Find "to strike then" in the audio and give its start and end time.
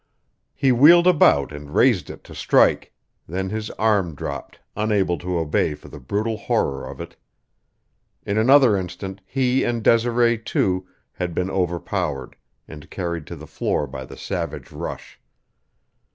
2.23-3.51